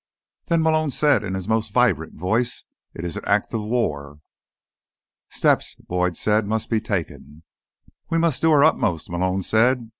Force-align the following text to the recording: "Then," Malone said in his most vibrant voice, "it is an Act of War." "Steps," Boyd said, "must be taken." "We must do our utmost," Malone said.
"Then," 0.45 0.63
Malone 0.63 0.89
said 0.89 1.23
in 1.23 1.35
his 1.35 1.47
most 1.47 1.71
vibrant 1.71 2.15
voice, 2.15 2.65
"it 2.95 3.05
is 3.05 3.15
an 3.15 3.23
Act 3.25 3.53
of 3.53 3.61
War." 3.61 4.17
"Steps," 5.29 5.75
Boyd 5.75 6.17
said, 6.17 6.47
"must 6.47 6.71
be 6.71 6.81
taken." 6.81 7.43
"We 8.09 8.17
must 8.17 8.41
do 8.41 8.49
our 8.49 8.63
utmost," 8.63 9.11
Malone 9.11 9.43
said. 9.43 9.89